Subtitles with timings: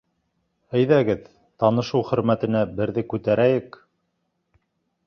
[0.79, 1.27] Әйҙәгеҙ,
[1.65, 3.81] танышыу хөрмәтенә берҙе күтәрәйек!